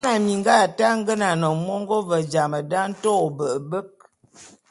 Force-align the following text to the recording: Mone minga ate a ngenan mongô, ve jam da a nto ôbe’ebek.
Mone 0.05 0.19
minga 0.25 0.53
ate 0.65 0.83
a 0.91 0.93
ngenan 0.97 1.43
mongô, 1.65 1.97
ve 2.09 2.17
jam 2.31 2.51
da 2.69 2.77
a 2.85 2.89
nto 2.91 3.09
ôbe’ebek. 3.25 3.91